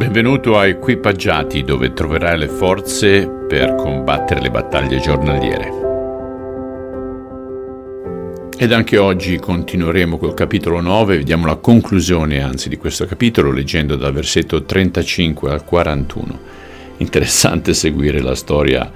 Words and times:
Benvenuto 0.00 0.56
a 0.56 0.66
Equipaggiati 0.66 1.62
dove 1.62 1.92
troverai 1.92 2.38
le 2.38 2.48
forze 2.48 3.28
per 3.28 3.74
combattere 3.74 4.40
le 4.40 4.50
battaglie 4.50 4.98
giornaliere. 4.98 5.70
Ed 8.56 8.72
anche 8.72 8.96
oggi 8.96 9.38
continueremo 9.38 10.16
col 10.16 10.32
capitolo 10.32 10.80
9, 10.80 11.18
vediamo 11.18 11.44
la 11.44 11.56
conclusione 11.56 12.40
anzi 12.40 12.70
di 12.70 12.78
questo 12.78 13.04
capitolo 13.04 13.52
leggendo 13.52 13.94
dal 13.96 14.14
versetto 14.14 14.64
35 14.64 15.50
al 15.50 15.64
41. 15.66 16.38
Interessante 16.96 17.74
seguire 17.74 18.22
la 18.22 18.34
storia 18.34 18.90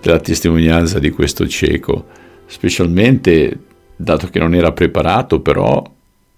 della 0.00 0.18
testimonianza 0.18 0.98
di 0.98 1.10
questo 1.10 1.46
cieco, 1.46 2.06
specialmente 2.46 3.56
dato 3.94 4.26
che 4.26 4.40
non 4.40 4.56
era 4.56 4.72
preparato 4.72 5.40
però 5.40 5.80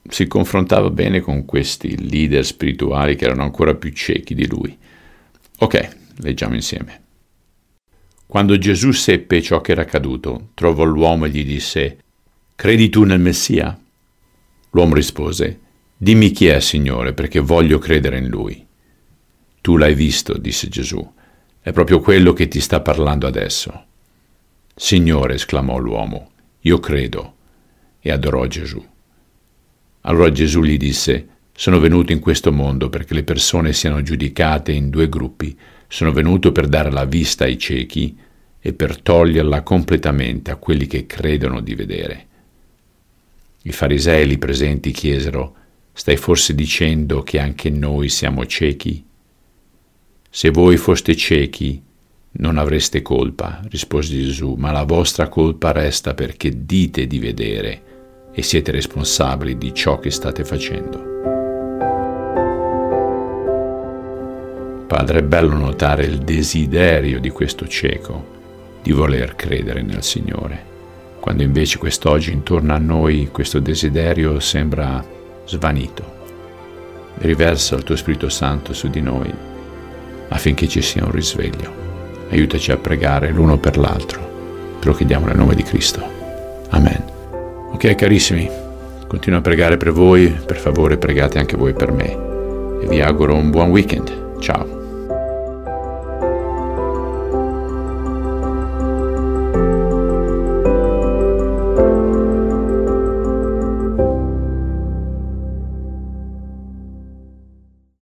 si 0.09 0.27
confrontava 0.27 0.91
bene 0.91 1.21
con 1.21 1.45
questi 1.45 2.09
leader 2.09 2.45
spirituali 2.45 3.17
che 3.17 3.25
erano 3.25 3.43
ancora 3.43 3.75
più 3.75 3.91
ciechi 3.91 4.35
di 4.35 4.47
lui. 4.47 4.77
Ok, 5.59 5.97
leggiamo 6.19 6.55
insieme. 6.55 7.01
Quando 8.27 8.59
Gesù 8.59 8.93
seppe 8.93 9.43
ciò 9.43 9.61
che 9.61 9.73
era 9.73 9.83
accaduto, 9.83 10.51
trovò 10.55 10.85
l'uomo 10.85 11.27
e 11.27 11.31
gli 11.31 11.45
disse, 11.45 11.99
Credi 12.55 12.89
tu 12.89 13.05
nel 13.05 13.21
Messia? 13.21 13.79
L'uomo 14.71 14.95
rispose, 14.95 15.61
Dimmi 16.03 16.33
chi 16.33 16.49
è, 16.49 16.59
Signore, 16.59 17.13
perché 17.13 17.39
voglio 17.39 17.79
credere 17.79 18.19
in 18.19 18.27
lui. 18.27 18.67
Tu 19.61 19.77
l'hai 19.77 19.95
visto, 19.95 20.37
disse 20.37 20.69
Gesù, 20.69 21.13
è 21.61 21.71
proprio 21.71 22.01
quello 22.01 22.33
che 22.33 22.49
ti 22.49 22.59
sta 22.59 22.81
parlando 22.81 23.29
adesso. 23.29 23.85
Signore, 24.75 25.35
esclamò 25.35 25.79
l'uomo, 25.79 26.33
io 26.63 26.81
credo, 26.81 27.37
e 28.01 28.11
adorò 28.11 28.47
Gesù. 28.47 28.85
Allora 30.03 30.33
Gesù 30.33 30.63
gli 30.63 30.77
disse, 30.77 31.29
sono 31.55 31.79
venuto 31.79 32.13
in 32.13 32.19
questo 32.19 32.51
mondo 32.51 32.89
perché 32.89 33.15
le 33.15 33.23
persone 33.23 33.73
siano 33.73 34.03
giudicate 34.03 34.73
in 34.73 34.91
due 34.91 35.09
gruppi. 35.09 35.57
Sono 35.87 36.13
venuto 36.13 36.51
per 36.51 36.67
dare 36.67 36.91
la 36.91 37.05
vista 37.05 37.45
ai 37.45 37.59
ciechi 37.59 38.17
e 38.59 38.73
per 38.73 39.01
toglierla 39.01 39.63
completamente 39.63 40.51
a 40.51 40.57
quelli 40.57 40.87
che 40.87 41.07
credono 41.07 41.61
di 41.61 41.75
vedere. 41.75 42.27
I 43.63 43.73
farisei 43.73 44.27
lì 44.27 44.39
presenti 44.39 44.91
chiesero, 44.91 45.55
stai 45.93 46.17
forse 46.17 46.55
dicendo 46.55 47.23
che 47.23 47.39
anche 47.39 47.71
noi 47.71 48.09
siamo 48.09 48.45
ciechi? 48.47 49.05
Se 50.29 50.51
voi 50.51 50.79
foste 50.79 51.15
ciechi, 51.15 51.81
non 52.35 52.57
avreste 52.57 53.03
colpa, 53.03 53.61
rispose 53.69 54.17
Gesù, 54.17 54.55
ma 54.55 54.73
la 54.73 54.85
vostra 54.85 55.29
colpa 55.29 55.71
resta 55.71 56.15
perché 56.15 56.65
dite 56.65 57.07
di 57.07 57.19
vedere 57.19 57.92
e 58.33 58.43
siete 58.43 58.73
responsabili 58.73 59.59
di 59.59 59.75
ciò 59.75 59.99
che 59.99 60.11
state 60.11 60.45
facendo. 60.45 61.11
Padre, 64.87 65.21
è 65.21 65.23
bello 65.23 65.57
notare 65.57 66.05
il 66.05 66.19
desiderio 66.19 67.21
di 67.21 67.31
questo 67.31 67.67
cieco 67.67 68.41
di 68.83 68.93
voler 68.93 69.35
credere 69.37 69.83
nel 69.83 70.03
Signore, 70.03 70.71
quando 71.21 71.43
invece 71.43 71.79
quest'oggi 71.79 72.33
intorno 72.33 72.75
a 72.75 72.79
noi 72.79 73.29
questo 73.31 73.61
desiderio 73.61 74.41
sembra 74.41 75.05
svanito. 75.47 76.21
Riversa 77.19 77.77
il 77.77 77.85
tuo 77.85 77.97
Spirito 77.97 78.29
Santo 78.29 78.73
su 78.73 78.89
di 78.89 79.01
noi 79.01 79.33
affinché 80.29 80.67
ci 80.67 80.83
sia 80.83 81.05
un 81.05 81.13
risveglio. 81.13 81.81
Aiutaci 82.31 82.73
a 82.73 82.77
pregare 82.79 83.31
l'uno 83.31 83.59
per 83.59 83.77
l'altro. 83.77 84.79
Te 84.81 84.89
lo 84.89 84.95
chiediamo 84.95 85.27
nel 85.27 85.37
nome 85.37 85.55
di 85.55 85.63
Cristo. 85.63 86.22
Ok 87.85 87.97
carissimi, 87.97 88.49
continuo 89.09 89.41
a 89.41 89.43
pregare 89.43 89.77
per 89.77 89.91
voi, 89.91 90.29
per 90.31 90.57
favore 90.57 90.99
pregate 90.99 91.41
anche 91.41 91.57
voi 91.57 91.73
per 91.73 91.91
me 91.91 92.13
e 92.81 92.87
vi 92.87 93.01
auguro 93.01 93.35
un 93.35 93.51
buon 93.51 93.71
weekend. 93.71 94.39
Ciao. 94.39 94.82